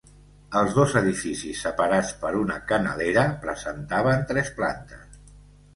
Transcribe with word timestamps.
Els 0.61 0.71
dos 0.77 0.95
edificis 1.01 1.61
separats 1.67 2.11
per 2.23 2.33
una 2.41 2.59
canalera, 2.73 3.27
presentaven 3.47 4.27
tres 4.33 4.53
plantes. 4.59 5.27